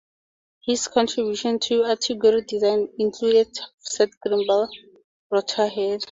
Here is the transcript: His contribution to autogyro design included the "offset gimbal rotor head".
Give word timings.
His 0.65 0.87
contribution 0.87 1.59
to 1.59 1.83
autogyro 1.83 2.43
design 2.47 2.87
included 2.97 3.53
the 3.53 3.61
"offset 3.85 4.09
gimbal 4.25 4.67
rotor 5.29 5.67
head". 5.67 5.99